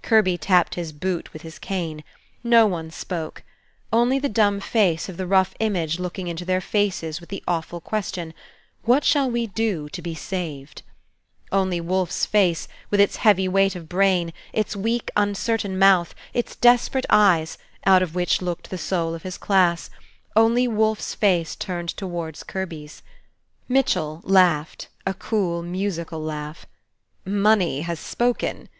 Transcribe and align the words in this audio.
Kirby 0.00 0.38
tapped 0.38 0.76
his 0.76 0.92
boot 0.92 1.32
with 1.32 1.42
his 1.42 1.58
cane. 1.58 2.04
No 2.44 2.66
one 2.68 2.92
spoke. 2.92 3.42
Only 3.92 4.20
the 4.20 4.28
dumb 4.28 4.60
face 4.60 5.08
of 5.08 5.16
the 5.16 5.26
rough 5.26 5.54
image 5.58 5.98
looking 5.98 6.28
into 6.28 6.44
their 6.44 6.60
faces 6.60 7.18
with 7.18 7.30
the 7.30 7.42
awful 7.48 7.80
question, 7.80 8.32
"What 8.84 9.02
shall 9.02 9.28
we 9.28 9.48
do 9.48 9.88
to 9.88 10.00
be 10.00 10.14
saved?" 10.14 10.82
Only 11.50 11.80
Wolfe's 11.80 12.26
face, 12.26 12.68
with 12.90 13.00
its 13.00 13.16
heavy 13.26 13.48
weight 13.48 13.74
of 13.74 13.88
brain, 13.88 14.32
its 14.52 14.76
weak, 14.76 15.10
uncertain 15.16 15.76
mouth, 15.76 16.14
its 16.32 16.54
desperate 16.54 17.06
eyes, 17.10 17.58
out 17.84 18.02
of 18.04 18.14
which 18.14 18.40
looked 18.40 18.70
the 18.70 18.78
soul 18.78 19.16
of 19.16 19.24
his 19.24 19.36
class, 19.36 19.90
only 20.36 20.68
Wolfe's 20.68 21.12
face 21.16 21.56
turned 21.56 21.88
towards 21.88 22.44
Kirby's. 22.44 23.02
Mitchell 23.68 24.20
laughed, 24.22 24.86
a 25.04 25.12
cool, 25.12 25.60
musical 25.60 26.22
laugh. 26.22 26.66
"Money 27.24 27.80
has 27.80 27.98
spoken!" 27.98 28.68